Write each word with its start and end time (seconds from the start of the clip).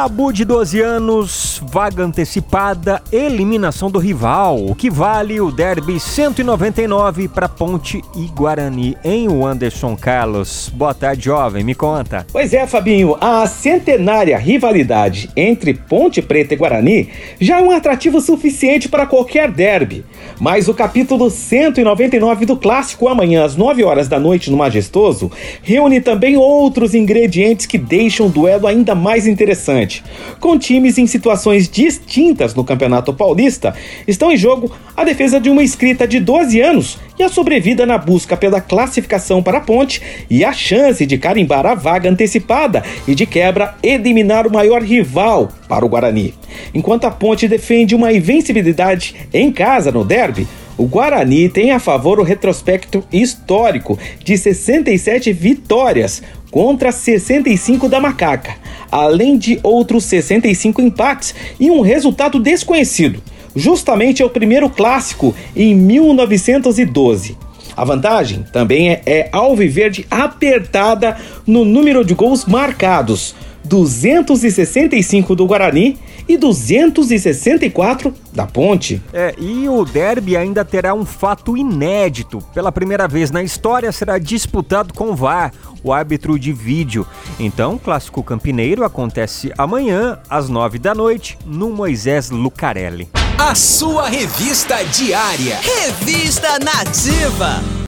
Tabu 0.00 0.32
de 0.32 0.46
12 0.46 0.80
anos, 0.80 1.62
vaga 1.62 2.02
antecipada, 2.02 3.02
eliminação 3.12 3.90
do 3.90 3.98
rival, 3.98 4.64
o 4.64 4.74
que 4.74 4.88
vale 4.88 5.38
o 5.42 5.52
derby 5.52 6.00
199 6.00 7.28
para 7.28 7.46
Ponte 7.46 8.00
e 8.16 8.26
Guarani 8.28 8.96
em 9.04 9.26
Anderson 9.44 9.94
Carlos. 9.94 10.72
Boa 10.74 10.94
tarde, 10.94 11.26
jovem, 11.26 11.62
me 11.62 11.74
conta. 11.74 12.26
Pois 12.32 12.54
é, 12.54 12.66
Fabinho, 12.66 13.14
a 13.20 13.46
centenária 13.46 14.38
rivalidade 14.38 15.28
entre 15.36 15.74
Ponte 15.74 16.22
Preta 16.22 16.54
e 16.54 16.56
Guarani 16.56 17.10
já 17.38 17.60
é 17.60 17.62
um 17.62 17.70
atrativo 17.70 18.22
suficiente 18.22 18.88
para 18.88 19.04
qualquer 19.04 19.50
derby. 19.50 20.02
Mas 20.40 20.66
o 20.66 20.72
capítulo 20.72 21.28
199 21.28 22.46
do 22.46 22.56
clássico 22.56 23.06
amanhã 23.06 23.44
às 23.44 23.54
9 23.54 23.84
horas 23.84 24.08
da 24.08 24.18
noite 24.18 24.50
no 24.50 24.56
Majestoso 24.56 25.30
reúne 25.62 26.00
também 26.00 26.38
outros 26.38 26.94
ingredientes 26.94 27.66
que 27.66 27.76
deixam 27.76 28.28
o 28.28 28.30
duelo 28.30 28.66
ainda 28.66 28.94
mais 28.94 29.26
interessante 29.26 29.89
com 30.38 30.58
times 30.58 30.98
em 30.98 31.06
situações 31.06 31.68
distintas 31.68 32.54
no 32.54 32.64
Campeonato 32.64 33.12
Paulista, 33.12 33.74
estão 34.06 34.30
em 34.30 34.36
jogo 34.36 34.70
a 34.96 35.04
defesa 35.04 35.40
de 35.40 35.50
uma 35.50 35.62
escrita 35.62 36.06
de 36.06 36.20
12 36.20 36.60
anos 36.60 36.98
e 37.18 37.22
a 37.22 37.28
sobrevida 37.28 37.84
na 37.84 37.98
busca 37.98 38.36
pela 38.36 38.60
classificação 38.60 39.42
para 39.42 39.58
a 39.58 39.60
ponte 39.60 40.00
e 40.28 40.44
a 40.44 40.52
chance 40.52 41.04
de 41.04 41.18
carimbar 41.18 41.66
a 41.66 41.74
vaga 41.74 42.08
antecipada 42.08 42.82
e 43.06 43.14
de 43.14 43.26
quebra 43.26 43.74
eliminar 43.82 44.46
o 44.46 44.52
maior 44.52 44.82
rival 44.82 45.50
para 45.68 45.84
o 45.84 45.88
Guarani. 45.88 46.34
Enquanto 46.74 47.06
a 47.06 47.10
ponte 47.10 47.48
defende 47.48 47.94
uma 47.94 48.12
invencibilidade 48.12 49.14
em 49.32 49.50
casa 49.50 49.90
no 49.90 50.04
derby, 50.04 50.46
o 50.80 50.86
Guarani 50.86 51.48
tem 51.50 51.72
a 51.72 51.78
favor 51.78 52.18
o 52.18 52.22
retrospecto 52.22 53.04
histórico 53.12 53.98
de 54.24 54.38
67 54.38 55.30
vitórias 55.30 56.22
contra 56.50 56.90
65 56.90 57.86
da 57.86 58.00
Macaca, 58.00 58.56
além 58.90 59.36
de 59.38 59.58
outros 59.62 60.04
65 60.04 60.80
empates 60.80 61.34
e 61.58 61.70
um 61.70 61.80
resultado 61.80 62.38
desconhecido. 62.38 63.22
Justamente 63.54 64.22
é 64.22 64.24
o 64.24 64.30
primeiro 64.30 64.70
clássico 64.70 65.34
em 65.54 65.74
1912. 65.74 67.36
A 67.76 67.84
vantagem 67.84 68.44
também 68.52 68.90
é, 68.90 69.02
é 69.06 69.28
alviverde 69.32 70.06
apertada 70.10 71.16
no 71.46 71.64
número 71.64 72.04
de 72.04 72.14
gols 72.14 72.44
marcados, 72.44 73.34
265 73.64 75.34
do 75.34 75.46
Guarani 75.46 75.98
e 76.28 76.36
264 76.36 78.14
da 78.32 78.46
Ponte. 78.46 79.02
É, 79.12 79.34
e 79.38 79.68
o 79.68 79.84
derby 79.84 80.36
ainda 80.36 80.64
terá 80.64 80.94
um 80.94 81.04
fato 81.04 81.56
inédito. 81.56 82.38
Pela 82.54 82.70
primeira 82.70 83.08
vez 83.08 83.30
na 83.30 83.42
história 83.42 83.90
será 83.92 84.18
disputado 84.18 84.94
com 84.94 85.14
VAR, 85.14 85.52
o 85.82 85.92
árbitro 85.92 86.38
de 86.38 86.52
vídeo. 86.52 87.06
Então, 87.38 87.74
o 87.74 87.78
clássico 87.78 88.22
campineiro 88.22 88.84
acontece 88.84 89.52
amanhã 89.56 90.18
às 90.28 90.48
nove 90.48 90.78
da 90.78 90.94
noite 90.94 91.38
no 91.44 91.70
Moisés 91.70 92.30
Lucarelli. 92.30 93.08
A 93.38 93.54
sua 93.54 94.08
revista 94.08 94.84
diária. 94.84 95.58
Revista 95.62 96.58
Nativa. 96.58 97.78